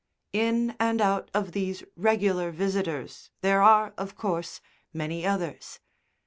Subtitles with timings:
[0.33, 4.59] In and out of these regular visitors there are, of course,
[4.93, 5.79] many others.